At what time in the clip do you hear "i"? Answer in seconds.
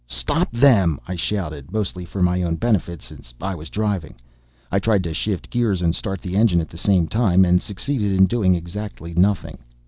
1.07-1.15, 3.39-3.53, 4.71-4.79